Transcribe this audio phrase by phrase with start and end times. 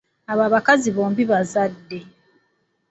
[0.31, 1.99] Abo abakazi bombi bazadde.